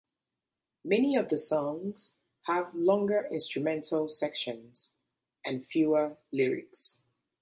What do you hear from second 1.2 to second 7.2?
the songs have longer instrumental sections and fewer lyrics.